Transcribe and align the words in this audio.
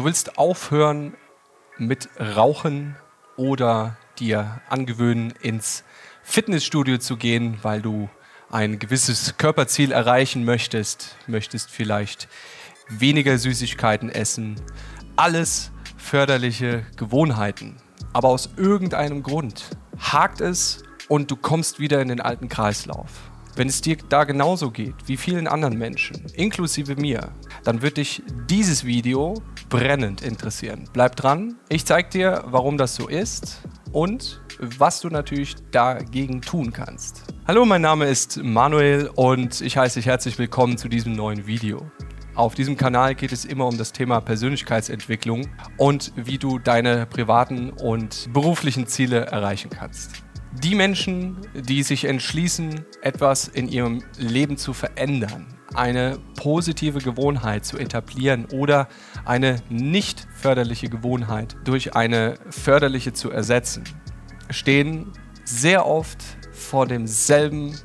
Du 0.00 0.06
willst 0.06 0.38
aufhören 0.38 1.12
mit 1.76 2.08
Rauchen 2.18 2.96
oder 3.36 3.98
dir 4.18 4.62
angewöhnen, 4.70 5.34
ins 5.42 5.84
Fitnessstudio 6.22 6.96
zu 6.96 7.18
gehen, 7.18 7.58
weil 7.60 7.82
du 7.82 8.08
ein 8.50 8.78
gewisses 8.78 9.36
Körperziel 9.36 9.92
erreichen 9.92 10.46
möchtest, 10.46 11.18
möchtest 11.26 11.70
vielleicht 11.70 12.28
weniger 12.88 13.36
Süßigkeiten 13.36 14.08
essen. 14.08 14.58
Alles 15.16 15.70
förderliche 15.98 16.86
Gewohnheiten. 16.96 17.76
Aber 18.14 18.28
aus 18.28 18.48
irgendeinem 18.56 19.22
Grund 19.22 19.66
hakt 19.98 20.40
es 20.40 20.82
und 21.08 21.30
du 21.30 21.36
kommst 21.36 21.78
wieder 21.78 22.00
in 22.00 22.08
den 22.08 22.22
alten 22.22 22.48
Kreislauf. 22.48 23.29
Wenn 23.56 23.68
es 23.68 23.80
dir 23.80 23.96
da 24.08 24.24
genauso 24.24 24.70
geht 24.70 24.94
wie 25.06 25.16
vielen 25.16 25.48
anderen 25.48 25.76
Menschen, 25.76 26.24
inklusive 26.34 26.94
mir, 26.96 27.32
dann 27.64 27.82
wird 27.82 27.96
dich 27.96 28.22
dieses 28.48 28.84
Video 28.84 29.34
brennend 29.68 30.22
interessieren. 30.22 30.88
Bleib 30.92 31.16
dran, 31.16 31.56
ich 31.68 31.84
zeige 31.84 32.08
dir, 32.10 32.44
warum 32.46 32.78
das 32.78 32.94
so 32.94 33.08
ist 33.08 33.60
und 33.92 34.40
was 34.60 35.00
du 35.00 35.08
natürlich 35.08 35.56
dagegen 35.72 36.42
tun 36.42 36.72
kannst. 36.72 37.24
Hallo, 37.46 37.64
mein 37.64 37.82
Name 37.82 38.06
ist 38.06 38.42
Manuel 38.42 39.10
und 39.14 39.60
ich 39.60 39.76
heiße 39.76 39.98
dich 39.98 40.06
herzlich 40.06 40.38
willkommen 40.38 40.78
zu 40.78 40.88
diesem 40.88 41.12
neuen 41.12 41.46
Video. 41.46 41.90
Auf 42.36 42.54
diesem 42.54 42.76
Kanal 42.76 43.16
geht 43.16 43.32
es 43.32 43.44
immer 43.44 43.66
um 43.66 43.76
das 43.76 43.92
Thema 43.92 44.20
Persönlichkeitsentwicklung 44.20 45.48
und 45.76 46.12
wie 46.14 46.38
du 46.38 46.60
deine 46.60 47.06
privaten 47.06 47.70
und 47.70 48.32
beruflichen 48.32 48.86
Ziele 48.86 49.26
erreichen 49.26 49.70
kannst. 49.70 50.22
Die 50.52 50.74
Menschen, 50.74 51.36
die 51.54 51.84
sich 51.84 52.04
entschließen, 52.06 52.84
etwas 53.02 53.46
in 53.46 53.68
ihrem 53.68 54.02
Leben 54.18 54.56
zu 54.56 54.72
verändern, 54.72 55.46
eine 55.74 56.18
positive 56.36 56.98
Gewohnheit 56.98 57.64
zu 57.64 57.78
etablieren 57.78 58.46
oder 58.46 58.88
eine 59.24 59.62
nicht 59.68 60.26
förderliche 60.34 60.88
Gewohnheit 60.88 61.56
durch 61.64 61.94
eine 61.94 62.34
förderliche 62.50 63.12
zu 63.12 63.30
ersetzen, 63.30 63.84
stehen 64.50 65.12
sehr 65.44 65.86
oft 65.86 66.18
vor 66.50 66.86
demselben 66.86 67.76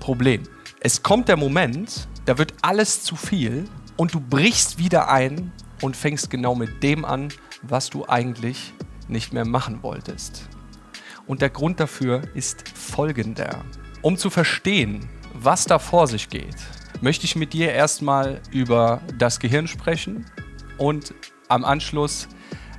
Problem. 0.00 0.44
Es 0.80 1.02
kommt 1.02 1.28
der 1.28 1.36
Moment, 1.36 2.08
da 2.24 2.38
wird 2.38 2.54
alles 2.62 3.02
zu 3.02 3.14
viel 3.14 3.64
und 3.98 4.14
du 4.14 4.20
brichst 4.20 4.78
wieder 4.78 5.10
ein 5.10 5.52
und 5.82 5.96
fängst 5.96 6.30
genau 6.30 6.54
mit 6.54 6.82
dem 6.82 7.04
an, 7.04 7.28
was 7.60 7.90
du 7.90 8.06
eigentlich 8.08 8.72
nicht 9.06 9.34
mehr 9.34 9.44
machen 9.44 9.82
wolltest. 9.82 10.48
Und 11.26 11.42
der 11.42 11.50
Grund 11.50 11.80
dafür 11.80 12.22
ist 12.34 12.68
folgender. 12.68 13.64
Um 14.02 14.16
zu 14.16 14.30
verstehen, 14.30 15.08
was 15.32 15.64
da 15.64 15.78
vor 15.78 16.06
sich 16.06 16.28
geht, 16.28 16.56
möchte 17.00 17.24
ich 17.24 17.36
mit 17.36 17.52
dir 17.52 17.72
erstmal 17.72 18.40
über 18.50 19.00
das 19.18 19.40
Gehirn 19.40 19.66
sprechen 19.66 20.26
und 20.78 21.14
am 21.48 21.64
Anschluss 21.64 22.28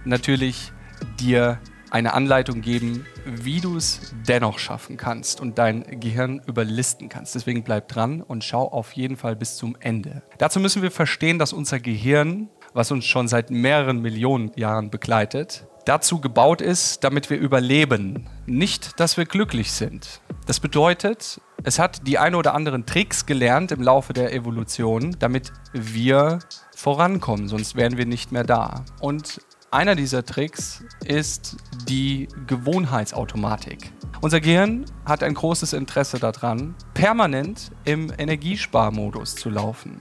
natürlich 0.05 0.71
dir 1.19 1.59
eine 1.89 2.13
Anleitung 2.13 2.61
geben, 2.61 3.05
wie 3.25 3.61
du 3.61 3.77
es 3.77 4.13
dennoch 4.27 4.59
schaffen 4.59 4.97
kannst 4.97 5.39
und 5.39 5.57
dein 5.57 5.99
Gehirn 5.99 6.41
überlisten 6.45 7.09
kannst. 7.09 7.35
Deswegen 7.35 7.63
bleib 7.63 7.87
dran 7.87 8.21
und 8.21 8.43
schau 8.43 8.67
auf 8.67 8.91
jeden 8.93 9.15
Fall 9.15 9.35
bis 9.35 9.55
zum 9.55 9.77
Ende. 9.79 10.23
Dazu 10.37 10.59
müssen 10.59 10.81
wir 10.81 10.91
verstehen, 10.91 11.39
dass 11.39 11.53
unser 11.53 11.79
Gehirn, 11.79 12.49
was 12.73 12.91
uns 12.91 13.05
schon 13.05 13.27
seit 13.27 13.51
mehreren 13.51 14.01
Millionen 14.01 14.51
Jahren 14.55 14.89
begleitet, 14.89 15.67
dazu 15.87 16.19
gebaut 16.19 16.61
ist, 16.61 17.03
damit 17.03 17.29
wir 17.29 17.37
überleben, 17.37 18.29
nicht, 18.45 18.99
dass 18.99 19.17
wir 19.17 19.25
glücklich 19.25 19.71
sind. 19.71 20.21
Das 20.45 20.59
bedeutet, 20.59 21.41
es 21.63 21.79
hat 21.79 22.05
die 22.07 22.17
ein 22.17 22.35
oder 22.35 22.53
anderen 22.53 22.85
Tricks 22.85 23.25
gelernt 23.25 23.71
im 23.71 23.81
Laufe 23.81 24.13
der 24.13 24.33
Evolution, 24.33 25.15
damit 25.19 25.51
wir 25.73 26.39
vorankommen, 26.75 27.47
sonst 27.47 27.75
wären 27.75 27.97
wir 27.97 28.05
nicht 28.05 28.31
mehr 28.31 28.43
da. 28.43 28.85
Und 28.99 29.41
einer 29.71 29.95
dieser 29.95 30.23
Tricks 30.25 30.83
ist 31.05 31.57
die 31.87 32.27
Gewohnheitsautomatik. 32.47 33.91
Unser 34.19 34.41
Gehirn 34.41 34.85
hat 35.05 35.21
ein 35.21 35.35
großes 35.35 35.73
Interesse 35.73 36.17
daran, 36.17 36.73
permanent 36.95 37.71
im 37.85 38.11
Energiesparmodus 38.17 39.35
zu 39.35 39.49
laufen. 39.49 39.97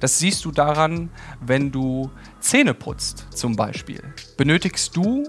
Das 0.00 0.18
siehst 0.18 0.44
du 0.44 0.50
daran, 0.50 1.10
wenn 1.40 1.70
du 1.70 2.10
Zähne 2.40 2.74
putzt 2.74 3.28
zum 3.30 3.54
Beispiel. 3.54 4.02
Benötigst 4.36 4.96
du 4.96 5.22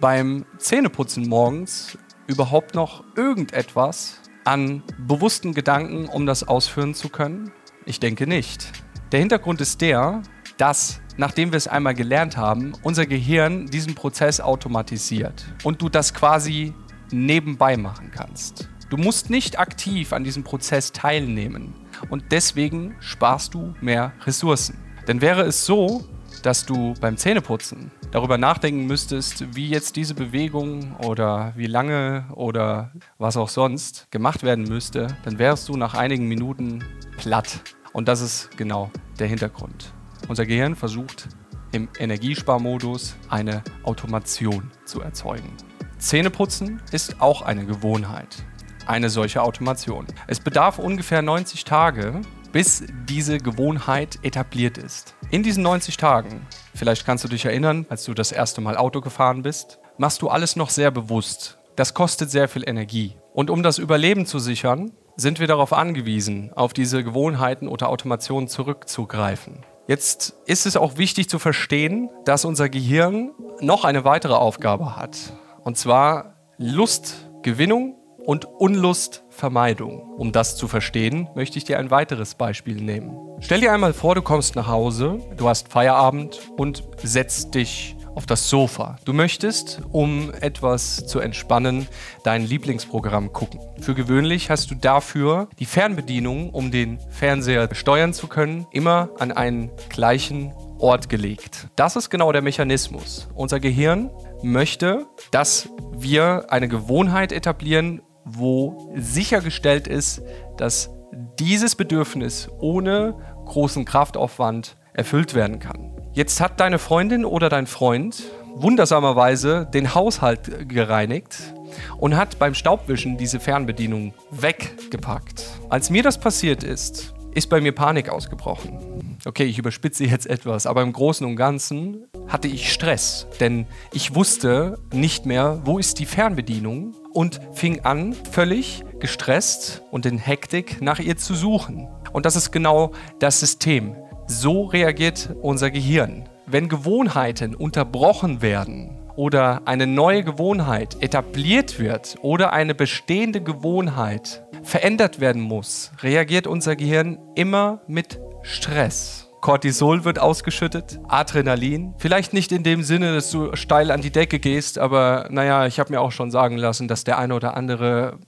beim 0.00 0.44
Zähneputzen 0.58 1.28
morgens 1.28 1.98
überhaupt 2.28 2.76
noch 2.76 3.02
irgendetwas 3.16 4.20
an 4.44 4.84
bewussten 5.06 5.52
Gedanken, 5.52 6.06
um 6.06 6.26
das 6.26 6.46
ausführen 6.46 6.94
zu 6.94 7.08
können? 7.08 7.50
Ich 7.86 7.98
denke 7.98 8.28
nicht. 8.28 8.70
Der 9.10 9.18
Hintergrund 9.18 9.60
ist 9.60 9.80
der, 9.80 10.22
dass 10.58 11.00
nachdem 11.16 11.50
wir 11.50 11.56
es 11.56 11.66
einmal 11.66 11.94
gelernt 11.94 12.36
haben, 12.36 12.72
unser 12.84 13.04
Gehirn 13.04 13.66
diesen 13.66 13.96
Prozess 13.96 14.40
automatisiert 14.40 15.44
und 15.64 15.82
du 15.82 15.88
das 15.88 16.14
quasi 16.14 16.72
nebenbei 17.12 17.76
machen 17.76 18.10
kannst. 18.14 18.68
Du 18.88 18.96
musst 18.96 19.30
nicht 19.30 19.58
aktiv 19.58 20.12
an 20.12 20.24
diesem 20.24 20.42
Prozess 20.42 20.92
teilnehmen 20.92 21.74
und 22.08 22.32
deswegen 22.32 22.96
sparst 23.00 23.54
du 23.54 23.74
mehr 23.80 24.12
Ressourcen. 24.26 24.78
Denn 25.06 25.20
wäre 25.20 25.42
es 25.42 25.64
so, 25.64 26.04
dass 26.42 26.66
du 26.66 26.94
beim 27.00 27.16
Zähneputzen 27.16 27.90
darüber 28.10 28.38
nachdenken 28.38 28.86
müsstest, 28.86 29.54
wie 29.54 29.68
jetzt 29.68 29.96
diese 29.96 30.14
Bewegung 30.14 30.96
oder 30.96 31.52
wie 31.56 31.66
lange 31.66 32.26
oder 32.34 32.92
was 33.18 33.36
auch 33.36 33.48
sonst 33.48 34.10
gemacht 34.10 34.42
werden 34.42 34.64
müsste, 34.64 35.06
dann 35.24 35.38
wärst 35.38 35.68
du 35.68 35.76
nach 35.76 35.94
einigen 35.94 36.26
Minuten 36.26 36.84
platt. 37.16 37.60
Und 37.92 38.08
das 38.08 38.20
ist 38.20 38.56
genau 38.56 38.90
der 39.18 39.26
Hintergrund. 39.26 39.92
Unser 40.28 40.46
Gehirn 40.46 40.76
versucht 40.76 41.28
im 41.72 41.88
Energiesparmodus 41.98 43.16
eine 43.28 43.62
Automation 43.84 44.70
zu 44.84 45.00
erzeugen. 45.00 45.69
Zähneputzen 46.00 46.80
ist 46.92 47.20
auch 47.20 47.42
eine 47.42 47.66
Gewohnheit, 47.66 48.42
eine 48.86 49.10
solche 49.10 49.42
Automation. 49.42 50.06
Es 50.26 50.40
bedarf 50.40 50.78
ungefähr 50.78 51.20
90 51.20 51.64
Tage, 51.64 52.22
bis 52.52 52.84
diese 53.04 53.36
Gewohnheit 53.36 54.18
etabliert 54.22 54.78
ist. 54.78 55.14
In 55.30 55.42
diesen 55.42 55.62
90 55.62 55.98
Tagen, 55.98 56.46
vielleicht 56.74 57.04
kannst 57.04 57.24
du 57.24 57.28
dich 57.28 57.44
erinnern, 57.44 57.84
als 57.90 58.04
du 58.04 58.14
das 58.14 58.32
erste 58.32 58.62
Mal 58.62 58.78
Auto 58.78 59.02
gefahren 59.02 59.42
bist, 59.42 59.78
machst 59.98 60.22
du 60.22 60.28
alles 60.28 60.56
noch 60.56 60.70
sehr 60.70 60.90
bewusst. 60.90 61.58
Das 61.76 61.92
kostet 61.92 62.30
sehr 62.30 62.48
viel 62.48 62.66
Energie. 62.66 63.16
Und 63.34 63.50
um 63.50 63.62
das 63.62 63.76
Überleben 63.76 64.24
zu 64.24 64.38
sichern, 64.38 64.92
sind 65.16 65.38
wir 65.38 65.48
darauf 65.48 65.74
angewiesen, 65.74 66.50
auf 66.54 66.72
diese 66.72 67.04
Gewohnheiten 67.04 67.68
oder 67.68 67.90
Automationen 67.90 68.48
zurückzugreifen. 68.48 69.66
Jetzt 69.86 70.34
ist 70.46 70.64
es 70.64 70.78
auch 70.78 70.96
wichtig 70.96 71.28
zu 71.28 71.38
verstehen, 71.38 72.08
dass 72.24 72.46
unser 72.46 72.70
Gehirn 72.70 73.32
noch 73.60 73.84
eine 73.84 74.04
weitere 74.04 74.34
Aufgabe 74.34 74.96
hat. 74.96 75.34
Und 75.64 75.76
zwar 75.76 76.34
Lustgewinnung 76.58 77.96
und 78.24 78.44
Unlustvermeidung. 78.44 80.00
Um 80.18 80.32
das 80.32 80.56
zu 80.56 80.68
verstehen, 80.68 81.28
möchte 81.34 81.58
ich 81.58 81.64
dir 81.64 81.78
ein 81.78 81.90
weiteres 81.90 82.34
Beispiel 82.34 82.76
nehmen. 82.76 83.16
Stell 83.40 83.60
dir 83.60 83.72
einmal 83.72 83.92
vor, 83.92 84.14
du 84.14 84.22
kommst 84.22 84.56
nach 84.56 84.68
Hause, 84.68 85.18
du 85.36 85.48
hast 85.48 85.68
Feierabend 85.68 86.40
und 86.56 86.84
setzt 87.02 87.54
dich 87.54 87.96
auf 88.14 88.26
das 88.26 88.50
Sofa. 88.50 88.96
Du 89.04 89.12
möchtest, 89.12 89.80
um 89.92 90.32
etwas 90.40 91.06
zu 91.06 91.20
entspannen, 91.20 91.86
dein 92.24 92.44
Lieblingsprogramm 92.44 93.32
gucken. 93.32 93.60
Für 93.80 93.94
gewöhnlich 93.94 94.50
hast 94.50 94.70
du 94.70 94.74
dafür 94.74 95.48
die 95.58 95.64
Fernbedienung, 95.64 96.50
um 96.50 96.70
den 96.70 96.98
Fernseher 97.10 97.74
steuern 97.74 98.12
zu 98.12 98.26
können, 98.26 98.66
immer 98.72 99.10
an 99.18 99.32
einen 99.32 99.70
gleichen 99.88 100.52
Ort 100.80 101.08
gelegt. 101.08 101.68
Das 101.76 101.96
ist 101.96 102.10
genau 102.10 102.32
der 102.32 102.42
Mechanismus. 102.42 103.28
Unser 103.34 103.60
Gehirn 103.60 104.10
möchte, 104.42 105.06
dass 105.30 105.68
wir 105.96 106.46
eine 106.48 106.68
Gewohnheit 106.68 107.32
etablieren, 107.32 108.02
wo 108.24 108.92
sichergestellt 108.96 109.86
ist, 109.86 110.22
dass 110.56 110.90
dieses 111.38 111.74
Bedürfnis 111.74 112.48
ohne 112.60 113.14
großen 113.46 113.84
Kraftaufwand 113.84 114.76
erfüllt 114.92 115.34
werden 115.34 115.58
kann. 115.58 115.96
Jetzt 116.12 116.40
hat 116.40 116.60
deine 116.60 116.78
Freundin 116.78 117.24
oder 117.24 117.48
dein 117.48 117.66
Freund 117.66 118.22
wundersamerweise 118.54 119.66
den 119.72 119.94
Haushalt 119.94 120.68
gereinigt 120.68 121.54
und 121.98 122.16
hat 122.16 122.38
beim 122.38 122.54
Staubwischen 122.54 123.16
diese 123.16 123.40
Fernbedienung 123.40 124.12
weggepackt. 124.30 125.44
Als 125.68 125.90
mir 125.90 126.02
das 126.02 126.18
passiert 126.18 126.64
ist, 126.64 127.14
ist 127.34 127.48
bei 127.48 127.60
mir 127.60 127.72
Panik 127.72 128.08
ausgebrochen. 128.08 129.16
Okay, 129.24 129.44
ich 129.44 129.58
überspitze 129.58 130.04
jetzt 130.04 130.26
etwas, 130.26 130.66
aber 130.66 130.82
im 130.82 130.92
Großen 130.92 131.26
und 131.26 131.36
Ganzen 131.36 132.06
hatte 132.28 132.48
ich 132.48 132.72
Stress, 132.72 133.26
denn 133.38 133.66
ich 133.92 134.14
wusste 134.14 134.78
nicht 134.92 135.26
mehr, 135.26 135.60
wo 135.64 135.78
ist 135.78 135.98
die 135.98 136.06
Fernbedienung 136.06 136.94
und 137.12 137.40
fing 137.52 137.80
an, 137.80 138.14
völlig 138.14 138.84
gestresst 138.98 139.82
und 139.90 140.06
in 140.06 140.18
Hektik 140.18 140.80
nach 140.80 141.00
ihr 141.00 141.16
zu 141.16 141.34
suchen. 141.34 141.88
Und 142.12 142.26
das 142.26 142.36
ist 142.36 142.50
genau 142.50 142.92
das 143.18 143.40
System. 143.40 143.94
So 144.26 144.64
reagiert 144.64 145.34
unser 145.42 145.70
Gehirn. 145.70 146.28
Wenn 146.46 146.68
Gewohnheiten 146.68 147.54
unterbrochen 147.54 148.42
werden 148.42 148.99
oder 149.16 149.62
eine 149.66 149.86
neue 149.86 150.24
Gewohnheit 150.24 150.96
etabliert 151.00 151.78
wird 151.78 152.16
oder 152.22 152.52
eine 152.52 152.74
bestehende 152.74 153.40
Gewohnheit 153.40 154.42
verändert 154.62 155.20
werden 155.20 155.42
muss, 155.42 155.92
reagiert 156.02 156.46
unser 156.46 156.76
Gehirn 156.76 157.18
immer 157.34 157.80
mit 157.86 158.20
Stress. 158.42 159.30
Cortisol 159.40 160.04
wird 160.04 160.18
ausgeschüttet, 160.18 161.00
Adrenalin. 161.08 161.94
Vielleicht 161.98 162.34
nicht 162.34 162.52
in 162.52 162.62
dem 162.62 162.82
Sinne, 162.82 163.14
dass 163.14 163.30
du 163.30 163.56
steil 163.56 163.90
an 163.90 164.02
die 164.02 164.10
Decke 164.10 164.38
gehst, 164.38 164.78
aber 164.78 165.28
naja, 165.30 165.66
ich 165.66 165.80
habe 165.80 165.92
mir 165.92 166.00
auch 166.00 166.12
schon 166.12 166.30
sagen 166.30 166.58
lassen, 166.58 166.88
dass 166.88 167.04
der 167.04 167.18
eine 167.18 167.34
oder 167.34 167.56
andere 167.56 168.18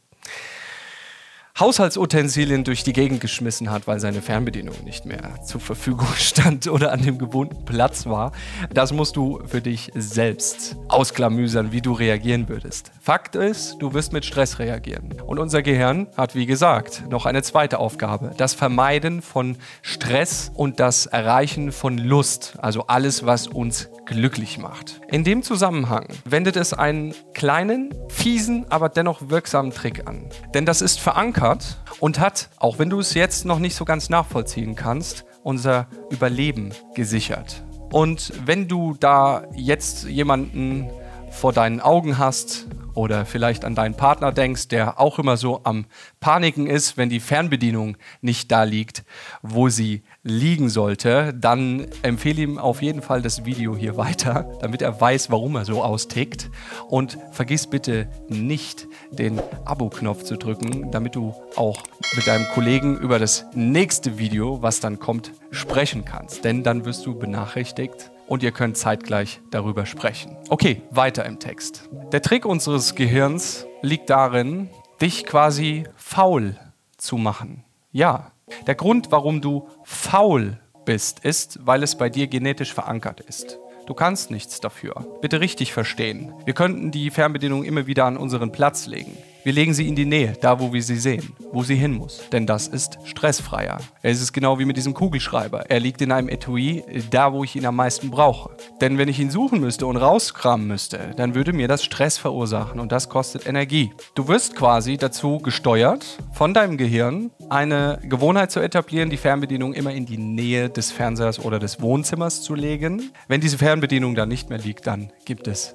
Haushaltsutensilien 1.61 2.65
durch 2.65 2.83
die 2.83 2.95
Gegend 2.95 3.21
geschmissen 3.21 3.71
hat, 3.71 3.87
weil 3.87 4.01
seine 4.01 4.23
Fernbedienung 4.23 4.75
nicht 4.85 5.05
mehr 5.05 5.45
zur 5.45 5.61
Verfügung 5.61 6.09
stand 6.17 6.67
oder 6.67 6.93
an 6.93 7.03
dem 7.03 7.19
gewohnten 7.19 7.67
Platz 7.67 8.07
war. 8.07 8.33
Das 8.73 8.93
musst 8.93 9.17
du 9.17 9.39
für 9.47 9.61
dich 9.61 9.91
selbst 9.95 10.77
ausklamüsern, 10.89 11.71
wie 11.71 11.83
du 11.83 11.93
reagieren 11.93 12.49
würdest. 12.49 12.91
Fakt 13.03 13.37
ist, 13.37 13.77
du 13.81 13.93
wirst 13.93 14.15
mit 14.15 14.25
Stress 14.25 14.59
reagieren. 14.61 15.15
Und 15.27 15.39
unser 15.39 15.63
Gehirn 15.63 16.07
hat, 16.17 16.35
wie 16.35 16.47
gesagt, 16.47 17.05
noch 17.11 17.27
eine 17.27 17.43
zweite 17.43 17.79
Aufgabe. 17.79 18.33
Das 18.39 18.55
Vermeiden 18.55 19.21
von 19.21 19.57
Stress 19.83 20.51
und 20.55 20.81
das 20.81 21.05
Erreichen 21.05 21.71
von 21.71 21.99
Lust. 21.99 22.55
Also 22.63 22.87
alles, 22.87 23.27
was 23.27 23.47
uns 23.47 23.91
glücklich 24.07 24.59
macht. 24.59 25.01
In 25.09 25.25
dem 25.25 25.43
Zusammenhang 25.43 26.07
wendet 26.25 26.57
es 26.57 26.73
einen 26.73 27.15
kleinen, 27.35 27.95
fiesen, 28.09 28.67
aber 28.71 28.89
dennoch 28.89 29.31
wirksamen 29.31 29.73
Trick 29.73 30.07
an. 30.07 30.25
Denn 30.55 30.67
das 30.67 30.83
ist 30.83 31.01
verankert 31.01 31.79
und 32.01 32.19
hat, 32.19 32.49
auch 32.59 32.79
wenn 32.79 32.91
du 32.91 33.01
es 33.01 33.15
jetzt 33.15 33.45
noch 33.45 33.59
nicht 33.59 33.75
so 33.75 33.85
ganz 33.85 34.09
nachvollziehen 34.09 34.75
kannst, 34.75 35.25
unser 35.43 35.87
Überleben 36.11 36.73
gesichert. 36.95 37.63
Und 37.93 38.33
wenn 38.45 38.69
du 38.69 38.95
da 38.99 39.45
jetzt 39.55 40.05
jemanden 40.05 40.89
vor 41.31 41.53
deinen 41.53 41.81
Augen 41.81 42.19
hast 42.19 42.67
oder 42.95 43.27
vielleicht 43.27 43.65
an 43.65 43.75
deinen 43.75 43.97
Partner 43.97 44.33
denkst, 44.33 44.69
der 44.69 45.01
auch 45.01 45.19
immer 45.19 45.37
so 45.37 45.61
am 45.65 45.87
Paniken 46.21 46.67
ist, 46.67 46.97
wenn 46.97 47.09
die 47.09 47.21
Fernbedienung 47.21 47.97
nicht 48.21 48.53
da 48.53 48.63
liegt, 48.63 49.05
wo 49.43 49.69
sie 49.69 50.03
liegen 50.23 50.69
sollte, 50.69 51.35
dann 51.35 51.87
empfehle 52.03 52.43
ihm 52.43 52.59
auf 52.59 52.83
jeden 52.83 53.03
Fall 53.03 53.23
das 53.23 53.45
Video 53.45 53.77
hier 53.77 53.97
weiter, 53.97 54.51
damit 54.61 54.83
er 54.83 55.01
weiß, 55.01 55.31
warum 55.31 55.57
er 55.57 55.65
so 55.65 55.83
austickt. 55.83 56.51
Und 56.89 57.19
vergiss 57.33 57.67
bitte 57.67 58.09
nicht, 58.29 58.87
den 59.11 59.41
Abo-Knopf 59.65 60.23
zu 60.23 60.37
drücken, 60.37 60.91
damit 60.91 61.17
du 61.17 61.35
auch 61.57 61.83
mit 62.15 62.27
deinem 62.27 62.47
Kollegen 62.55 62.97
über 62.99 63.19
das 63.19 63.47
nächste 63.55 64.19
Video, 64.19 64.63
was 64.63 64.81
dann 64.81 64.99
kommt, 64.99 65.33
sprechen 65.51 66.05
kannst. 66.05 66.45
Denn 66.45 66.63
dann 66.63 66.85
wirst 66.85 67.05
du 67.07 67.19
benachrichtigt 67.19 68.12
und 68.33 68.43
ihr 68.43 68.51
könnt 68.51 68.79
zeitgleich 68.79 69.43
darüber 69.51 69.85
sprechen. 69.85 70.39
Okay, 70.49 70.81
weiter 70.91 71.27
im 71.27 71.39
Text. 71.39 71.91
Der 72.13 72.23
Trick 72.23 72.47
unseres 72.47 72.95
Gehirns 72.95 73.67
liegt 73.83 74.09
darin, 74.09 74.71
dich 75.03 75.27
quasi 75.27 75.85
faul 75.97 76.57
zu 76.97 77.19
machen. 77.19 77.63
Ja, 77.91 78.33
der 78.67 78.75
Grund, 78.75 79.09
warum 79.13 79.43
du 79.43 79.69
faul 79.85 80.59
bist, 80.87 81.21
ist, 81.21 81.59
weil 81.67 81.83
es 81.83 81.97
bei 81.97 82.09
dir 82.09 82.27
genetisch 82.27 82.73
verankert 82.73 83.21
ist. 83.21 83.59
Du 83.85 83.93
kannst 83.93 84.31
nichts 84.31 84.61
dafür. 84.61 84.95
Bitte 85.21 85.41
richtig 85.41 85.75
verstehen. 85.75 86.33
Wir 86.47 86.55
könnten 86.55 86.91
die 86.91 87.11
Fernbedienung 87.11 87.65
immer 87.65 87.87
wieder 87.87 88.07
an 88.07 88.17
unseren 88.17 88.51
Platz 88.51 88.87
legen. 88.87 89.15
Wir 89.45 89.53
legen 89.53 89.75
sie 89.75 89.89
in 89.89 89.97
die 89.97 90.05
Nähe, 90.05 90.35
da 90.41 90.61
wo 90.61 90.73
wir 90.73 90.83
sie 90.83 90.97
sehen, 90.97 91.33
wo 91.51 91.65
sie 91.65 91.75
hin 91.75 91.95
muss. 91.95 92.23
Denn 92.31 92.47
das 92.47 92.69
ist 92.69 92.99
stressfreier. 93.05 93.81
Es 94.01 94.23
ist 94.23 94.33
genau 94.33 94.61
wie 94.61 94.65
mit 94.65 94.77
diesem 94.77 94.95
Kugelschreiber. 94.95 95.69
Er 95.69 95.81
liegt 95.81 96.01
in 96.01 96.13
einem 96.13 96.29
Etui, 96.29 96.85
da 97.11 97.33
wo 97.33 97.43
ich 97.43 97.57
ihn 97.57 97.67
am 97.67 97.75
meisten 97.75 98.11
brauche. 98.11 98.51
Denn 98.81 98.99
wenn 98.99 99.09
ich 99.09 99.19
ihn 99.19 99.31
suchen 99.31 99.59
müsste 99.61 99.87
und 99.87 99.97
rauskramen 99.97 100.69
müsste, 100.69 101.13
dann 101.17 101.35
würde 101.35 101.53
mir 101.53 101.67
das 101.67 101.83
Stress 101.83 102.19
verursachen 102.19 102.79
und 102.79 102.93
das 102.93 103.09
kostet 103.09 103.49
Energie. 103.49 103.91
Du 104.15 104.29
wirst 104.29 104.55
quasi 104.55 104.97
dazu 104.97 105.39
gesteuert, 105.39 106.19
von 106.33 106.55
deinem 106.55 106.77
Gehirn 106.77 107.33
eine 107.51 107.99
Gewohnheit 108.09 108.53
zu 108.53 108.61
etablieren, 108.61 109.11
die 109.11 109.17
Fernbedienung 109.17 109.75
immer 109.75 109.93
in 109.93 110.07
die 110.07 110.19
Nähe 110.19 110.71
des 110.71 110.93
Fernsehers 110.93 111.41
oder 111.41 111.59
des 111.59 111.81
Wohnzimmers 111.81 112.43
zu 112.43 112.55
legen. 112.55 113.11
Wenn 113.27 113.41
diese 113.41 113.59
Fernbedienung 113.59 114.15
dann 114.15 114.29
nicht 114.29 114.51
mehr 114.51 114.59
liegt, 114.59 114.87
dann 114.87 115.11
gibt 115.25 115.49
es 115.49 115.75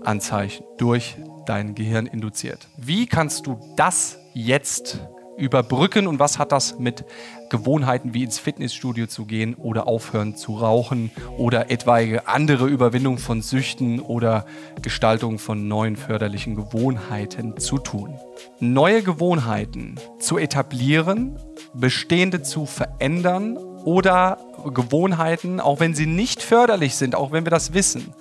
Stressanzeichen 0.00 0.64
durch 0.78 1.16
dein 1.46 1.74
Gehirn 1.74 2.06
induziert. 2.06 2.68
Wie 2.76 3.06
kannst 3.06 3.46
du 3.46 3.58
das 3.76 4.18
jetzt 4.34 5.00
überbrücken 5.36 6.06
und 6.06 6.18
was 6.18 6.38
hat 6.38 6.52
das 6.52 6.78
mit 6.78 7.04
Gewohnheiten 7.48 8.12
wie 8.12 8.24
ins 8.24 8.38
Fitnessstudio 8.38 9.06
zu 9.06 9.24
gehen 9.24 9.54
oder 9.54 9.88
aufhören 9.88 10.36
zu 10.36 10.56
rauchen 10.56 11.10
oder 11.38 11.70
etwaige 11.70 12.28
andere 12.28 12.66
Überwindung 12.66 13.16
von 13.16 13.40
Süchten 13.40 14.00
oder 14.00 14.44
Gestaltung 14.82 15.38
von 15.38 15.66
neuen 15.66 15.96
förderlichen 15.96 16.56
Gewohnheiten 16.56 17.58
zu 17.58 17.78
tun. 17.78 18.14
Neue 18.60 19.02
Gewohnheiten 19.02 19.94
zu 20.18 20.36
etablieren, 20.36 21.38
bestehende 21.72 22.42
zu 22.42 22.66
verändern 22.66 23.56
oder 23.56 24.38
Gewohnheiten, 24.74 25.58
auch 25.58 25.80
wenn 25.80 25.94
sie 25.94 26.06
nicht 26.06 26.42
förderlich 26.42 26.96
sind, 26.96 27.14
auch 27.14 27.32
wenn 27.32 27.46
wir 27.46 27.50
das 27.50 27.72
wissen, 27.72 28.12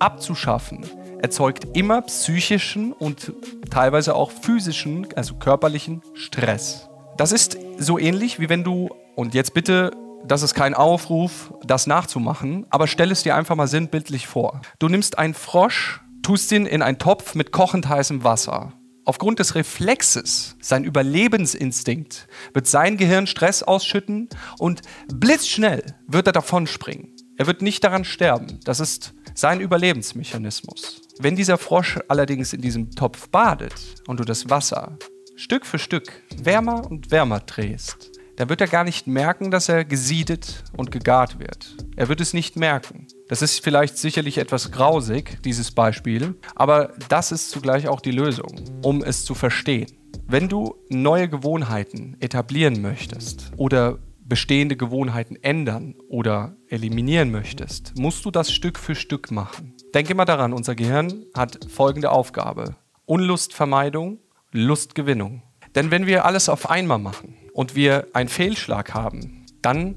abzuschaffen 0.00 0.84
erzeugt 1.26 1.76
immer 1.76 2.02
psychischen 2.02 2.92
und 2.92 3.32
teilweise 3.68 4.14
auch 4.14 4.30
physischen, 4.30 5.08
also 5.16 5.34
körperlichen 5.34 6.00
Stress. 6.14 6.88
Das 7.16 7.32
ist 7.32 7.58
so 7.78 7.98
ähnlich 7.98 8.38
wie 8.38 8.48
wenn 8.48 8.62
du, 8.62 8.90
und 9.16 9.34
jetzt 9.34 9.52
bitte, 9.52 9.90
das 10.24 10.42
ist 10.42 10.54
kein 10.54 10.72
Aufruf, 10.72 11.52
das 11.64 11.88
nachzumachen, 11.88 12.64
aber 12.70 12.86
stell 12.86 13.10
es 13.10 13.24
dir 13.24 13.34
einfach 13.34 13.56
mal 13.56 13.66
sinnbildlich 13.66 14.28
vor. 14.28 14.60
Du 14.78 14.88
nimmst 14.88 15.18
einen 15.18 15.34
Frosch, 15.34 16.00
tust 16.22 16.52
ihn 16.52 16.64
in 16.64 16.80
einen 16.80 16.98
Topf 16.98 17.34
mit 17.34 17.50
kochend 17.50 17.88
heißem 17.88 18.22
Wasser. 18.22 18.74
Aufgrund 19.04 19.40
des 19.40 19.56
Reflexes, 19.56 20.54
sein 20.60 20.84
Überlebensinstinkt, 20.84 22.28
wird 22.54 22.68
sein 22.68 22.98
Gehirn 22.98 23.26
Stress 23.26 23.64
ausschütten 23.64 24.28
und 24.60 24.82
blitzschnell 25.12 25.82
wird 26.06 26.28
er 26.28 26.32
davonspringen. 26.32 27.16
Er 27.36 27.48
wird 27.48 27.62
nicht 27.62 27.82
daran 27.82 28.04
sterben. 28.04 28.60
Das 28.62 28.78
ist 28.78 29.15
sein 29.36 29.60
Überlebensmechanismus. 29.60 31.02
Wenn 31.18 31.36
dieser 31.36 31.58
Frosch 31.58 31.98
allerdings 32.08 32.52
in 32.54 32.62
diesem 32.62 32.90
Topf 32.90 33.28
badet 33.28 33.74
und 34.06 34.18
du 34.18 34.24
das 34.24 34.48
Wasser 34.48 34.98
Stück 35.36 35.66
für 35.66 35.78
Stück 35.78 36.10
wärmer 36.42 36.90
und 36.90 37.10
wärmer 37.10 37.40
drehst, 37.40 38.12
dann 38.36 38.48
wird 38.48 38.62
er 38.62 38.66
gar 38.66 38.84
nicht 38.84 39.06
merken, 39.06 39.50
dass 39.50 39.68
er 39.68 39.84
gesiedet 39.84 40.64
und 40.76 40.90
gegart 40.90 41.38
wird. 41.38 41.76
Er 41.96 42.08
wird 42.08 42.20
es 42.20 42.32
nicht 42.32 42.56
merken. 42.56 43.06
Das 43.28 43.42
ist 43.42 43.62
vielleicht 43.62 43.98
sicherlich 43.98 44.38
etwas 44.38 44.72
grausig, 44.72 45.38
dieses 45.42 45.70
Beispiel, 45.70 46.34
aber 46.54 46.94
das 47.08 47.32
ist 47.32 47.50
zugleich 47.50 47.88
auch 47.88 48.00
die 48.00 48.12
Lösung, 48.12 48.80
um 48.82 49.02
es 49.02 49.24
zu 49.24 49.34
verstehen. 49.34 49.92
Wenn 50.26 50.48
du 50.48 50.74
neue 50.88 51.28
Gewohnheiten 51.28 52.16
etablieren 52.20 52.80
möchtest 52.80 53.52
oder 53.56 53.98
bestehende 54.28 54.76
Gewohnheiten 54.76 55.36
ändern 55.36 55.94
oder 56.08 56.56
eliminieren 56.68 57.30
möchtest, 57.30 57.96
musst 57.96 58.24
du 58.24 58.30
das 58.30 58.52
Stück 58.52 58.78
für 58.78 58.94
Stück 58.94 59.30
machen. 59.30 59.74
Denke 59.94 60.14
mal 60.14 60.24
daran, 60.24 60.52
unser 60.52 60.74
Gehirn 60.74 61.26
hat 61.34 61.66
folgende 61.70 62.10
Aufgabe. 62.10 62.76
Unlustvermeidung, 63.06 64.18
Lustgewinnung. 64.52 65.42
Denn 65.74 65.90
wenn 65.90 66.06
wir 66.06 66.24
alles 66.24 66.48
auf 66.48 66.70
einmal 66.70 66.98
machen 66.98 67.36
und 67.52 67.74
wir 67.74 68.08
einen 68.12 68.28
Fehlschlag 68.28 68.94
haben, 68.94 69.46
dann 69.62 69.96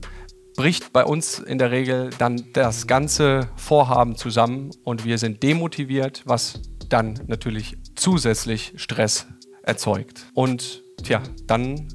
bricht 0.56 0.92
bei 0.94 1.06
uns 1.06 1.40
in 1.40 1.58
der 1.58 1.72
Regel 1.72 2.10
dann 2.18 2.44
das 2.54 2.86
ganze 2.86 3.50
Vorhaben 3.56 4.16
zusammen 4.16 4.72
und 4.84 5.06
wir 5.06 5.18
sind 5.18 5.42
demotiviert, 5.42 6.24
was 6.26 6.62
dann 6.90 7.20
natürlich 7.28 7.78
zusätzlich 7.96 8.74
Stress 8.76 9.28
erzeugt. 9.64 10.26
Und 10.34 10.84
tja, 11.04 11.22
dann 11.48 11.88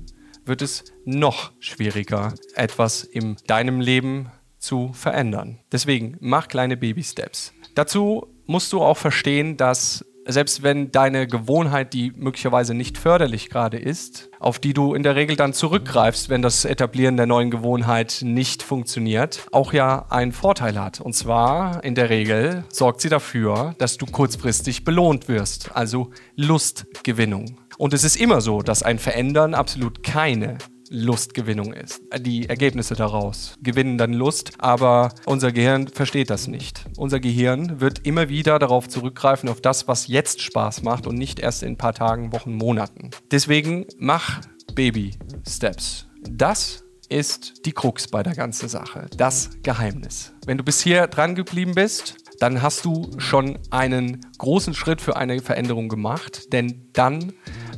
wird 0.46 0.62
es 0.62 0.84
noch 1.04 1.52
schwieriger, 1.58 2.34
etwas 2.54 3.04
in 3.04 3.36
deinem 3.46 3.80
Leben 3.80 4.30
zu 4.58 4.92
verändern. 4.92 5.60
Deswegen 5.72 6.16
mach 6.20 6.48
kleine 6.48 6.76
Baby-Steps. 6.76 7.52
Dazu 7.74 8.26
musst 8.46 8.72
du 8.72 8.80
auch 8.80 8.96
verstehen, 8.96 9.56
dass 9.56 10.04
selbst 10.26 10.62
wenn 10.62 10.90
deine 10.90 11.26
Gewohnheit, 11.26 11.92
die 11.92 12.12
möglicherweise 12.16 12.74
nicht 12.74 12.98
förderlich 12.98 13.50
gerade 13.50 13.76
ist, 13.76 14.30
auf 14.40 14.58
die 14.58 14.72
du 14.72 14.94
in 14.94 15.02
der 15.02 15.16
Regel 15.16 15.36
dann 15.36 15.52
zurückgreifst, 15.52 16.28
wenn 16.28 16.42
das 16.42 16.64
Etablieren 16.64 17.16
der 17.16 17.26
neuen 17.26 17.50
Gewohnheit 17.50 18.20
nicht 18.22 18.62
funktioniert, 18.62 19.46
auch 19.52 19.72
ja 19.72 20.06
einen 20.08 20.32
Vorteil 20.32 20.80
hat. 20.80 21.00
Und 21.00 21.14
zwar 21.14 21.84
in 21.84 21.94
der 21.94 22.10
Regel 22.10 22.64
sorgt 22.70 23.00
sie 23.00 23.08
dafür, 23.08 23.74
dass 23.78 23.96
du 23.98 24.06
kurzfristig 24.06 24.84
belohnt 24.84 25.28
wirst, 25.28 25.74
also 25.74 26.10
Lustgewinnung. 26.36 27.58
Und 27.78 27.92
es 27.92 28.04
ist 28.04 28.16
immer 28.16 28.40
so, 28.40 28.62
dass 28.62 28.82
ein 28.82 28.98
Verändern 28.98 29.54
absolut 29.54 30.02
keine 30.02 30.58
Lustgewinnung 30.90 31.72
ist. 31.72 32.02
Die 32.20 32.48
Ergebnisse 32.48 32.94
daraus 32.94 33.56
gewinnen 33.62 33.98
dann 33.98 34.12
Lust, 34.12 34.52
aber 34.58 35.12
unser 35.26 35.50
Gehirn 35.50 35.88
versteht 35.88 36.30
das 36.30 36.46
nicht. 36.46 36.84
Unser 36.96 37.20
Gehirn 37.20 37.80
wird 37.80 38.06
immer 38.06 38.28
wieder 38.28 38.58
darauf 38.58 38.88
zurückgreifen, 38.88 39.48
auf 39.48 39.60
das, 39.60 39.88
was 39.88 40.06
jetzt 40.06 40.42
Spaß 40.42 40.82
macht 40.82 41.06
und 41.06 41.16
nicht 41.16 41.40
erst 41.40 41.62
in 41.62 41.72
ein 41.72 41.78
paar 41.78 41.94
Tagen, 41.94 42.32
Wochen, 42.32 42.54
Monaten. 42.54 43.10
Deswegen 43.30 43.86
mach 43.98 44.40
Baby-Steps. 44.74 46.06
Das 46.28 46.84
ist 47.08 47.66
die 47.66 47.72
Krux 47.72 48.08
bei 48.08 48.22
der 48.22 48.34
ganzen 48.34 48.68
Sache, 48.68 49.06
das 49.16 49.50
Geheimnis. 49.62 50.32
Wenn 50.46 50.58
du 50.58 50.64
bis 50.64 50.82
hier 50.82 51.06
dran 51.06 51.34
geblieben 51.34 51.74
bist, 51.74 52.16
dann 52.40 52.62
hast 52.62 52.84
du 52.84 53.10
schon 53.18 53.58
einen 53.70 54.20
großen 54.38 54.74
Schritt 54.74 55.00
für 55.00 55.16
eine 55.16 55.40
Veränderung 55.40 55.88
gemacht, 55.88 56.52
denn 56.52 56.88
dann 56.92 57.32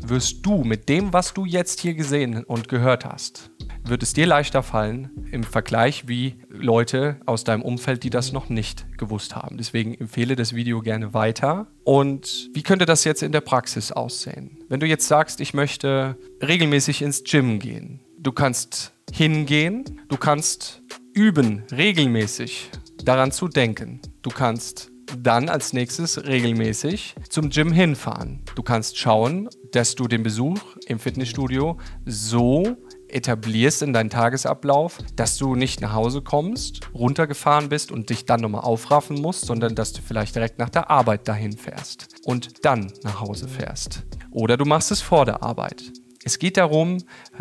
wirst 0.09 0.45
du 0.45 0.65
mit 0.65 0.89
dem, 0.89 1.13
was 1.13 1.35
du 1.35 1.45
jetzt 1.45 1.81
hier 1.81 1.95
gesehen 1.95 2.45
und 2.45 2.69
gehört 2.69 3.05
hast, 3.05 3.51
wird 3.85 4.03
es 4.03 4.13
dir 4.13 4.27
leichter 4.27 4.63
fallen 4.63 5.11
im 5.31 5.45
Vergleich 5.45 6.09
wie 6.09 6.37
Leute 6.49 7.21
aus 7.27 7.45
deinem 7.45 7.63
Umfeld, 7.63 8.03
die 8.03 8.11
das 8.11 8.33
noch 8.33 8.49
nicht 8.49 8.87
gewusst 8.99 9.37
haben. 9.37 9.57
Deswegen 9.57 9.95
empfehle 9.95 10.37
das 10.37 10.55
Video 10.55 10.81
gerne 10.81 11.15
weiter. 11.15 11.69
Und 11.85 12.51
wie 12.53 12.63
könnte 12.63 12.87
das 12.87 13.05
jetzt 13.05 13.23
in 13.23 13.33
der 13.33 13.41
Praxis 13.41 13.93
aussehen? 13.93 14.59
Wenn 14.69 14.81
du 14.81 14.87
jetzt 14.87 15.09
sagst, 15.09 15.41
ich 15.41 15.55
möchte 15.55 16.17
regelmäßig 16.43 17.03
ins 17.03 17.23
Gym 17.25 17.59
gehen, 17.59 18.01
du 18.19 18.33
kannst 18.33 18.93
hingehen, 19.13 20.01
du 20.09 20.17
kannst 20.17 20.83
üben, 21.15 21.63
regelmäßig 21.71 22.71
daran 23.05 23.33
zu 23.33 23.49
denken. 23.49 24.01
Du 24.23 24.31
kannst 24.31 24.91
dann 25.23 25.49
als 25.49 25.73
nächstes 25.73 26.27
regelmäßig 26.27 27.15
zum 27.29 27.51
Gym 27.51 27.73
hinfahren. 27.73 28.43
Du 28.55 28.63
kannst 28.63 28.99
schauen, 28.99 29.49
dass 29.73 29.95
du 29.95 30.09
den 30.09 30.23
Besuch 30.23 30.59
im 30.87 30.99
Fitnessstudio 30.99 31.79
so 32.05 32.77
etablierst 33.09 33.83
in 33.83 33.93
deinen 33.93 34.11
Tagesablauf, 34.11 34.99
dass 35.15 35.37
du 35.39 35.55
nicht 35.55 35.81
nach 35.81 35.93
Hause 35.93 36.23
kommst, 36.23 36.81
runtergefahren 36.95 37.69
bist 37.69 37.93
und 37.93 38.11
dich 38.11 38.27
dann 38.27 38.41
nochmal 38.41 38.63
aufraffen 38.63 39.21
musst, 39.21 39.47
sondern 39.47 39.75
dass 39.75 39.93
du 39.93 40.03
vielleicht 40.03 40.35
direkt 40.35 40.59
nach 40.59 40.71
der 40.71 40.91
Arbeit 40.91 41.29
dahin 41.29 41.57
fährst 41.57 42.09
und 42.25 42.65
dann 42.65 42.93
nach 43.03 43.21
Hause 43.21 43.49
fährst. 43.49 44.05
Oder 44.31 44.57
du 44.57 44.65
machst 44.65 44.91
es 44.91 45.01
vor 45.01 45.25
der 45.25 45.43
Arbeit. 45.43 45.93
Es 46.25 46.39
geht 46.39 46.57
darum, 46.57 46.99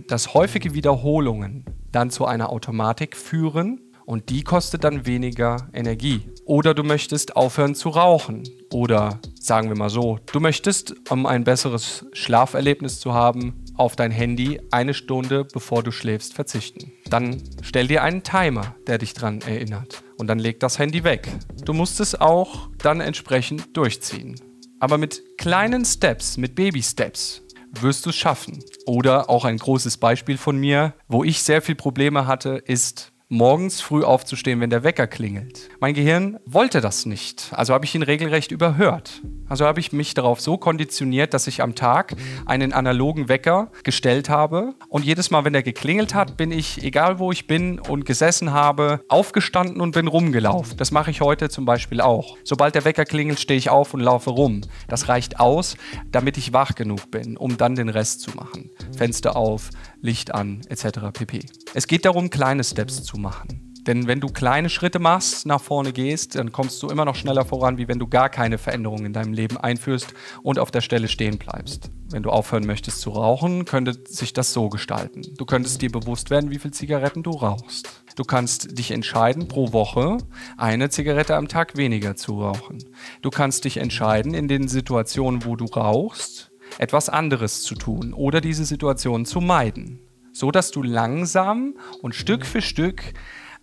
dass 0.08 0.34
häufige 0.34 0.74
Wiederholungen 0.76 1.66
dann 1.92 2.12
zu 2.12 2.26
einer 2.26 2.52
Automatik 2.52 3.18
führen 3.18 3.82
und 4.06 4.30
die 4.30 4.44
kostet 4.44 4.84
dann 4.84 5.06
weniger 5.06 5.70
Energie. 5.74 6.30
Oder 6.46 6.75
du 6.75 6.84
möchtest 6.84 7.36
aufhören 7.36 7.74
zu 7.74 7.90
rauchen. 7.90 8.44
Oder 8.72 9.20
sagen 9.40 9.70
wir 9.70 9.75
mal 9.75 9.90
so, 9.90 10.20
du 10.32 10.40
möchtest, 10.40 10.96
um 11.10 11.25
ein 11.25 11.44
besseres 11.44 12.06
Schlaferlebnis 12.14 13.00
zu 13.00 13.14
haben, 13.14 13.66
auf 13.75 13.96
dein 13.96 14.12
Handy 14.12 14.62
eine 14.72 14.94
Stunde 14.94 15.44
bevor 15.44 15.82
du 15.82 15.92
schläfst 15.92 16.36
verzichten. 16.36 16.92
Dann 17.10 17.42
stell 17.62 17.88
dir 17.88 18.04
einen 18.04 18.22
Timer, 18.22 18.75
der 18.86 19.00
dich 19.00 19.14
dran 19.14 19.42
erinnert. 19.42 20.04
Und 20.18 20.28
dann 20.28 20.40
leg 20.40 20.60
das 20.60 20.78
Handy 20.78 21.04
weg. 21.04 21.28
Du 21.66 21.74
musst 21.74 22.00
es 22.00 22.20
auch 22.20 22.70
dann 22.78 23.02
entsprechend 23.02 23.75
durchziehen. 23.75 24.40
Aber 24.80 25.00
mit 25.00 25.38
kleinen 25.38 25.84
Steps, 25.84 26.38
mit 26.38 26.54
Baby-Steps, 26.56 27.42
wirst 27.82 28.06
du 28.06 28.12
es 28.12 28.16
schaffen. 28.16 28.64
Oder 28.86 29.30
auch 29.32 29.46
ein 29.46 29.58
großes 29.58 29.98
Beispiel 29.98 30.38
von 30.38 30.58
mir, 30.58 30.94
wo 31.08 31.24
ich 31.24 31.42
sehr 31.42 31.62
viel 31.64 31.75
Probleme 31.75 32.28
hatte, 32.28 32.62
ist 32.66 33.14
morgens 33.36 33.82
früh 33.82 34.04
aufzustehen, 34.04 34.62
wenn 34.62 34.70
der 34.70 34.84
Wecker 34.84 35.08
klingelt. 35.08 35.70
Mein 35.80 35.94
Gehirn 35.94 36.39
wollte 36.46 36.80
das 36.82 37.06
nicht, 37.06 37.50
also 37.51 37.74
habe 37.74 37.86
ich 37.86 37.94
ihn 37.94 38.01
regelrecht 38.01 38.51
überhört. 38.51 39.22
Also 39.48 39.65
habe 39.65 39.80
ich 39.80 39.92
mich 39.92 40.15
darauf 40.15 40.42
so 40.42 40.58
konditioniert, 40.58 41.34
dass 41.34 41.46
ich 41.46 41.62
am 41.62 41.75
Tag 41.75 42.15
einen 42.46 42.74
analogen 42.74 43.30
Wecker 43.30 43.72
gestellt 43.84 44.30
habe 44.30 44.74
und 44.89 45.06
jedes 45.06 45.30
Mal, 45.30 45.46
wenn 45.46 45.54
er 45.54 45.62
geklingelt 45.62 46.15
hat, 46.15 46.38
bin 46.38 46.51
ich, 46.51 46.82
egal 46.84 47.20
wo 47.20 47.32
ich 47.32 47.46
bin 47.46 47.80
und 47.80 48.06
gesessen 48.06 48.54
habe, 48.54 49.01
aufgestanden 49.08 49.82
und 49.82 49.92
bin 49.92 50.08
rumgelaufen. 50.08 50.77
Das 50.77 50.92
mache 50.92 51.12
ich 51.12 51.22
heute 51.22 51.50
zum 51.50 51.65
Beispiel 51.65 52.01
auch. 52.01 52.38
Sobald 52.44 52.74
der 52.74 52.86
Wecker 52.86 53.06
klingelt, 53.06 53.39
stehe 53.39 53.58
ich 53.58 53.70
auf 53.70 53.94
und 53.94 54.00
laufe 54.00 54.32
rum. 54.32 54.62
Das 54.88 55.10
reicht 55.10 55.39
aus, 55.39 55.75
damit 56.12 56.38
ich 56.38 56.54
wach 56.54 56.74
genug 56.74 57.12
bin, 57.12 57.38
um 57.38 57.58
dann 57.58 57.75
den 57.75 57.89
Rest 57.89 58.22
zu 58.22 58.32
machen. 58.32 58.72
Fenster 58.98 59.36
auf, 59.36 59.70
Licht 60.01 60.34
an, 60.34 60.62
etc. 60.70 61.12
pp. 61.13 61.46
Es 61.77 61.88
geht 61.88 62.05
darum, 62.05 62.29
kleine 62.29 62.63
Steps 62.63 63.03
zu 63.03 63.17
machen. 63.17 63.74
Denn 63.86 64.08
wenn 64.08 64.22
du 64.22 64.27
kleine 64.27 64.70
Schritte 64.70 64.98
machst, 64.98 65.46
nach 65.46 65.60
vorne 65.60 65.91
gehst, 65.91 66.36
dann 66.36 66.53
kommst 66.53 66.82
du 66.82 66.88
immer 66.88 67.03
noch 67.03 67.15
schneller 67.15 67.44
voran, 67.44 67.77
wie 67.77 67.89
wenn 67.89 68.00
du 68.00 68.08
gar 68.08 68.29
keine 68.29 68.58
Veränderungen 68.58 69.08
in 69.08 69.12
deinem 69.12 69.34
Leben 69.34 69.58
einführst 69.58 70.13
und 70.41 70.58
auf 70.58 70.72
der 70.72 70.79
Stelle 70.79 71.10
stehen 71.10 71.38
bleibst. 71.38 71.91
Wenn 72.10 72.24
du 72.24 72.29
aufhören 72.29 72.65
möchtest 72.65 73.01
zu 73.01 73.10
rauchen, 73.10 73.65
könnte 73.65 73.94
sich 74.08 74.32
das 74.32 74.53
so 74.53 74.70
gestalten. 74.70 75.24
Du 75.38 75.44
könntest 75.44 75.82
dir 75.82 75.91
bewusst 75.91 76.29
werden, 76.29 76.50
wie 76.50 76.60
viele 76.60 76.72
Zigaretten 76.72 77.24
du 77.24 77.32
rauchst. 77.32 77.89
Du 78.15 78.24
kannst 78.24 78.79
dich 78.79 78.91
entscheiden, 78.91 79.50
pro 79.50 79.74
Woche 79.74 80.20
eine 80.55 80.89
Zigarette 80.89 81.36
am 81.36 81.50
Tag 81.50 81.75
weniger 81.75 82.15
zu 82.15 82.41
rauchen. 82.41 82.86
Du 83.22 83.32
kannst 83.32 83.65
dich 83.65 83.75
entscheiden, 83.75 84.34
in 84.34 84.48
den 84.48 84.70
Situationen, 84.70 85.44
wo 85.44 85.58
du 85.58 85.65
rauchst, 85.65 86.51
etwas 86.77 87.10
anderes 87.10 87.63
zu 87.63 87.75
tun 87.75 88.13
oder 88.13 88.39
diese 88.39 88.63
Situation 88.63 89.25
zu 89.25 89.41
meiden, 89.41 90.05
so 90.36 90.51
dass 90.51 90.72
du 90.72 90.84
langsam 90.84 91.75
und 92.01 92.13
Stück 92.13 92.46
für 92.46 92.62
Stück 92.62 93.13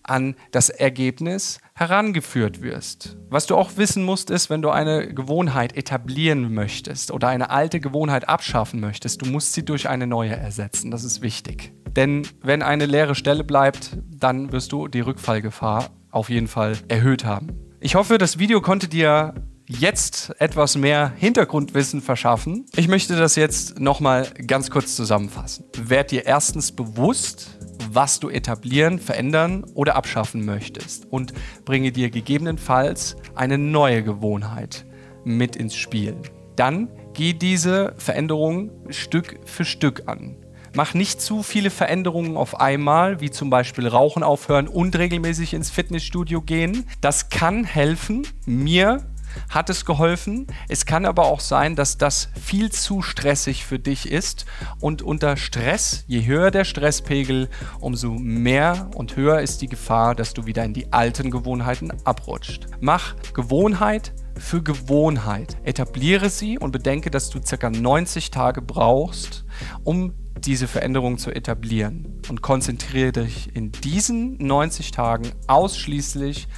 an 0.02 0.34
das 0.50 0.68
Ergebnis 0.68 1.60
herangeführt 1.74 2.60
wirst. 2.60 3.16
Was 3.30 3.46
du 3.46 3.56
auch 3.56 3.76
wissen 3.76 4.04
musst, 4.04 4.30
ist, 4.30 4.50
wenn 4.50 4.62
du 4.62 4.70
eine 4.70 5.12
Gewohnheit 5.14 5.76
etablieren 5.76 6.52
möchtest 6.52 7.12
oder 7.12 7.28
eine 7.28 7.50
alte 7.50 7.78
Gewohnheit 7.78 8.28
abschaffen 8.28 8.80
möchtest, 8.80 9.22
du 9.22 9.30
musst 9.30 9.52
sie 9.52 9.64
durch 9.64 9.88
eine 9.88 10.06
neue 10.06 10.34
ersetzen. 10.34 10.90
Das 10.90 11.04
ist 11.04 11.22
wichtig. 11.22 11.72
Denn 11.94 12.26
wenn 12.40 12.62
eine 12.62 12.86
leere 12.86 13.14
Stelle 13.14 13.44
bleibt, 13.44 13.98
dann 14.10 14.50
wirst 14.50 14.72
du 14.72 14.88
die 14.88 15.00
Rückfallgefahr 15.00 15.90
auf 16.10 16.30
jeden 16.30 16.48
Fall 16.48 16.76
erhöht 16.88 17.24
haben. 17.24 17.52
Ich 17.80 17.94
hoffe, 17.94 18.18
das 18.18 18.38
Video 18.38 18.60
konnte 18.60 18.88
dir 18.88 19.34
jetzt 19.78 20.32
etwas 20.38 20.76
mehr 20.76 21.12
Hintergrundwissen 21.16 22.00
verschaffen. 22.00 22.66
Ich 22.76 22.88
möchte 22.88 23.16
das 23.16 23.36
jetzt 23.36 23.80
nochmal 23.80 24.28
ganz 24.46 24.70
kurz 24.70 24.96
zusammenfassen. 24.96 25.64
Werd 25.76 26.10
dir 26.10 26.26
erstens 26.26 26.72
bewusst, 26.72 27.58
was 27.90 28.20
du 28.20 28.28
etablieren, 28.28 28.98
verändern 28.98 29.64
oder 29.74 29.96
abschaffen 29.96 30.44
möchtest 30.44 31.06
und 31.10 31.32
bringe 31.64 31.92
dir 31.92 32.10
gegebenenfalls 32.10 33.16
eine 33.34 33.58
neue 33.58 34.02
Gewohnheit 34.02 34.84
mit 35.24 35.56
ins 35.56 35.74
Spiel. 35.74 36.16
Dann 36.56 36.88
geh 37.14 37.32
diese 37.32 37.94
Veränderung 37.96 38.70
Stück 38.90 39.40
für 39.44 39.64
Stück 39.64 40.04
an. 40.06 40.36
Mach 40.74 40.94
nicht 40.94 41.20
zu 41.20 41.42
viele 41.42 41.68
Veränderungen 41.68 42.38
auf 42.38 42.58
einmal, 42.58 43.20
wie 43.20 43.30
zum 43.30 43.50
Beispiel 43.50 43.86
Rauchen 43.86 44.22
aufhören 44.22 44.68
und 44.68 44.96
regelmäßig 44.96 45.52
ins 45.52 45.70
Fitnessstudio 45.70 46.40
gehen. 46.40 46.88
Das 47.02 47.28
kann 47.28 47.64
helfen, 47.64 48.26
mir 48.46 49.04
hat 49.50 49.70
es 49.70 49.84
geholfen. 49.84 50.46
Es 50.68 50.86
kann 50.86 51.04
aber 51.04 51.24
auch 51.24 51.40
sein, 51.40 51.76
dass 51.76 51.98
das 51.98 52.28
viel 52.40 52.70
zu 52.70 53.02
stressig 53.02 53.64
für 53.64 53.78
dich 53.78 54.10
ist 54.10 54.46
und 54.80 55.02
unter 55.02 55.36
Stress, 55.36 56.04
je 56.06 56.24
höher 56.24 56.50
der 56.50 56.64
Stresspegel, 56.64 57.48
umso 57.80 58.12
mehr 58.12 58.90
und 58.94 59.16
höher 59.16 59.40
ist 59.40 59.62
die 59.62 59.68
Gefahr, 59.68 60.14
dass 60.14 60.34
du 60.34 60.46
wieder 60.46 60.64
in 60.64 60.74
die 60.74 60.92
alten 60.92 61.30
Gewohnheiten 61.30 61.92
abrutscht. 62.04 62.66
Mach 62.80 63.14
Gewohnheit 63.34 64.12
für 64.36 64.62
Gewohnheit. 64.62 65.56
Etabliere 65.64 66.30
sie 66.30 66.58
und 66.58 66.72
bedenke, 66.72 67.10
dass 67.10 67.30
du 67.30 67.40
ca. 67.40 67.70
90 67.70 68.30
Tage 68.30 68.62
brauchst, 68.62 69.44
um 69.84 70.14
diese 70.38 70.66
Veränderung 70.66 71.18
zu 71.18 71.30
etablieren. 71.30 72.20
Und 72.28 72.42
konzentriere 72.42 73.12
dich 73.12 73.54
in 73.54 73.72
diesen 73.72 74.38
90 74.38 74.90
Tagen 74.90 75.30
ausschließlich 75.46 76.48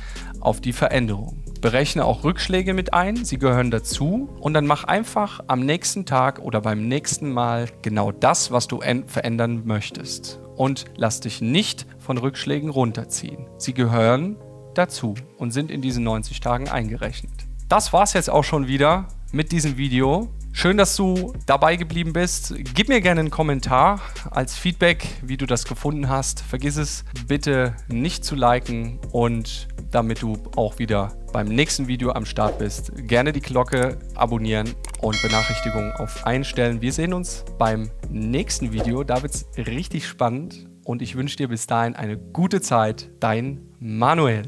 auf 0.40 0.61
die 0.61 0.73
Veränderung. 0.73 1.43
Berechne 1.64 2.04
auch 2.04 2.25
Rückschläge 2.25 2.75
mit 2.75 2.92
ein, 2.92 3.25
sie 3.25 3.38
gehören 3.38 3.71
dazu 3.71 4.28
und 4.38 4.52
dann 4.52 4.66
mach 4.66 4.85
einfach 4.85 5.40
am 5.47 5.61
nächsten 5.61 6.04
Tag 6.04 6.40
oder 6.40 6.61
beim 6.61 6.88
nächsten 6.88 7.33
Mal 7.33 7.71
genau 7.80 8.12
das, 8.12 8.50
was 8.50 8.68
du 8.68 8.83
verändern 9.06 9.62
möchtest. 9.64 10.40
Und 10.56 10.85
lass 10.99 11.21
dich 11.21 11.40
nicht 11.40 11.87
von 11.99 12.18
Rückschlägen 12.18 12.68
runterziehen. 12.68 13.47
Sie 13.56 13.73
gehören 13.73 14.37
dazu 14.75 15.14
und 15.38 15.52
sind 15.52 15.71
in 15.71 15.80
diesen 15.80 16.04
90 16.04 16.40
Tagen 16.40 16.68
eingerechnet. 16.68 17.33
Das 17.71 17.94
war's 17.94 18.12
jetzt 18.12 18.28
auch 18.28 18.44
schon 18.44 18.68
wieder 18.68 19.09
mit 19.35 19.50
diesem 19.50 19.76
Video. 19.76 20.29
Schön, 20.53 20.76
dass 20.76 20.95
du 20.95 21.33
dabei 21.47 21.75
geblieben 21.75 22.12
bist. 22.12 22.55
Gib 22.75 22.88
mir 22.88 23.00
gerne 23.00 23.21
einen 23.21 23.31
Kommentar 23.31 24.00
als 24.31 24.57
Feedback, 24.57 25.07
wie 25.23 25.37
du 25.37 25.45
das 25.45 25.64
gefunden 25.64 26.09
hast. 26.09 26.41
Vergiss 26.41 26.76
es 26.76 27.05
bitte 27.26 27.75
nicht 27.88 28.25
zu 28.25 28.37
liken 28.37 29.00
und 29.11 29.67
damit 29.91 30.23
du 30.23 30.38
auch 30.55 30.79
wieder 30.79 31.12
beim 31.33 31.49
nächsten 31.49 31.88
Video 31.88 32.12
am 32.12 32.25
Start 32.25 32.59
bist, 32.59 32.93
gerne 33.09 33.33
die 33.33 33.41
Glocke 33.41 33.99
abonnieren 34.14 34.71
und 35.03 35.21
Benachrichtigungen 35.21 35.93
auf 35.93 36.25
einstellen. 36.25 36.81
Wir 36.81 36.93
sehen 36.93 37.12
uns 37.12 37.45
beim 37.59 37.91
nächsten 38.09 38.73
Video. 38.73 39.03
Da 39.03 39.23
wird 39.23 39.35
es 39.35 39.47
richtig 39.57 40.07
spannend 40.07 40.69
und 40.85 41.03
ich 41.03 41.17
wünsche 41.17 41.37
dir 41.37 41.49
bis 41.49 41.67
dahin 41.67 41.97
eine 41.97 42.17
gute 42.17 42.61
Zeit. 42.61 43.11
Dein 43.19 43.61
Manuel. 43.81 44.43